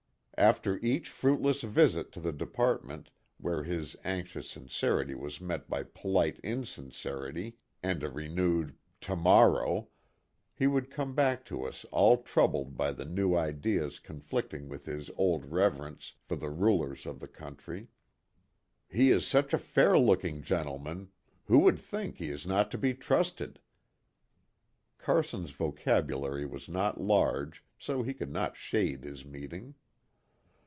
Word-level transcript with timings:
After 0.37 0.79
each 0.79 1.07
fruitless 1.07 1.61
visit 1.61 2.11
to 2.13 2.19
the 2.19 2.31
Department 2.31 3.11
where 3.37 3.61
his 3.63 3.95
anxious 4.03 4.49
sincerity 4.49 5.13
was 5.13 5.39
met 5.39 5.69
by 5.69 5.83
polite 5.83 6.39
insincerity 6.39 7.57
and 7.83 8.01
a 8.01 8.09
renewed 8.09 8.69
4 8.71 8.71
KIT 8.71 8.71
CARSON. 8.71 8.75
"to 9.01 9.15
morrow," 9.23 9.87
he 10.55 10.65
would 10.65 10.89
come 10.89 11.13
back 11.13 11.45
to 11.45 11.63
us 11.65 11.85
all 11.91 12.23
troubled 12.23 12.75
by 12.75 12.91
the 12.91 13.05
new 13.05 13.35
ideas 13.35 13.99
conflicting 13.99 14.67
with 14.67 14.87
his 14.87 15.11
old 15.15 15.45
reverence 15.51 16.13
for 16.23 16.35
the 16.35 16.49
rulers 16.49 17.05
of 17.05 17.19
the 17.19 17.27
country. 17.27 17.89
"He 18.89 19.11
is 19.11 19.27
such 19.27 19.53
a 19.53 19.59
fair 19.59 19.95
looking 19.99 20.41
gentleman 20.41 21.09
who 21.45 21.59
would 21.59 21.77
think 21.77 22.17
he 22.17 22.31
is 22.31 22.47
not 22.47 22.71
to 22.71 22.79
be 22.79 22.95
trusted!" 22.95 23.59
(Carson's 24.97 25.51
vocabulary 25.51 26.47
was 26.47 26.67
not 26.67 26.99
large, 26.99 27.63
so 27.77 28.01
he 28.01 28.15
could 28.15 28.31
not 28.31 28.57
shade 28.57 29.03
his 29.03 29.23
meaning.) 29.23 29.75